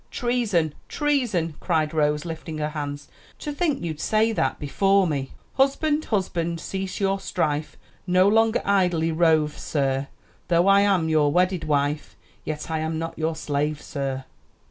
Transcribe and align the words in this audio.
"Treason! 0.09 0.73
treason!" 0.89 1.53
cried 1.59 1.93
Rose, 1.93 2.25
lifting 2.25 2.57
her 2.57 2.69
hands; 2.69 3.07
"to 3.37 3.51
think 3.53 3.83
you'd 3.83 3.99
say 3.99 4.31
that 4.31 4.57
before 4.57 5.05
me! 5.05 5.29
"'Husband, 5.57 6.03
husband, 6.05 6.59
cease 6.59 6.99
your 6.99 7.19
strife 7.19 7.77
No 8.07 8.27
longer 8.27 8.63
idly 8.65 9.11
rove, 9.11 9.55
sir; 9.59 10.07
Tho' 10.47 10.65
I 10.67 10.81
am 10.81 11.07
your 11.07 11.31
wedded 11.31 11.65
wife, 11.65 12.15
Yet 12.43 12.71
I 12.71 12.79
am 12.79 12.97
not 12.97 13.15
your 13.19 13.35
slave, 13.35 13.79
sir.'" 13.79 14.25